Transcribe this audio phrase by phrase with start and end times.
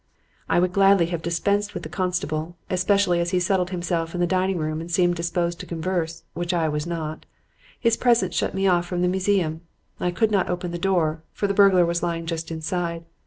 [0.49, 4.25] "I would gladly have dispensed with that constable, especially as he settled himself in the
[4.25, 7.27] dining room and seemed disposed to converse, which I was not.
[7.79, 9.61] His presence shut me off from the museum.
[9.99, 13.05] I could not open the door, for the burglar was lying just inside.